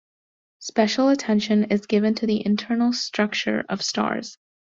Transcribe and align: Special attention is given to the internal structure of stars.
Special 0.57 1.09
attention 1.09 1.65
is 1.65 1.85
given 1.85 2.15
to 2.15 2.25
the 2.25 2.43
internal 2.43 2.91
structure 2.91 3.63
of 3.69 3.83
stars. 3.83 4.39